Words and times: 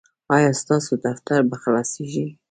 ایا 0.35 0.51
ستاسو 0.61 0.93
دفتر 1.05 1.39
به 1.49 1.55
خلاصیږي؟ 1.63 2.27